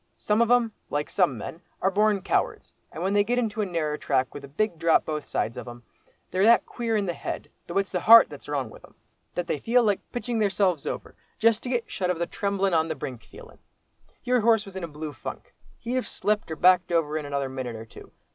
[0.17, 3.67] Some of 'em, like some men, are born cowards, and when they get into a
[3.67, 5.83] narrer track with a big drop both sides of 'em,
[6.31, 9.83] they're that queer in the head—though it's the heart that's wrong with 'em—that they feel
[9.83, 13.59] like pitching theirselves over, just to get shut of the tremblin' on the brink feelin'.
[14.23, 17.47] Your horse was in a blue funk; he'd have slipped or backed over in another
[17.47, 18.11] minute or two.